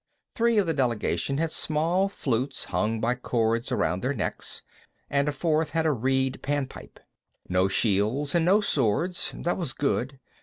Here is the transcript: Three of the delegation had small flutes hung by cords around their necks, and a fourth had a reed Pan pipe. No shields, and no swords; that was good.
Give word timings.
Three 0.33 0.57
of 0.57 0.65
the 0.65 0.73
delegation 0.73 1.37
had 1.37 1.51
small 1.51 2.09
flutes 2.09 2.63
hung 2.65 2.99
by 2.99 3.13
cords 3.13 3.71
around 3.71 4.01
their 4.01 4.15
necks, 4.15 4.63
and 5.11 5.27
a 5.29 5.31
fourth 5.31 5.69
had 5.73 5.85
a 5.85 5.91
reed 5.91 6.41
Pan 6.41 6.65
pipe. 6.65 6.99
No 7.47 7.67
shields, 7.67 8.33
and 8.33 8.43
no 8.43 8.61
swords; 8.61 9.31
that 9.37 9.57
was 9.57 9.73
good. 9.73 10.19